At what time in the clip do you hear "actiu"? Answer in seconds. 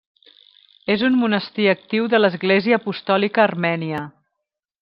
1.75-2.09